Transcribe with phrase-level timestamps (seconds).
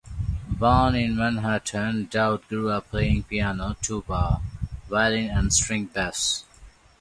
[0.49, 4.41] Born in Manhattan, Dowd grew up playing piano, tuba,
[4.89, 6.43] violin, and string bass.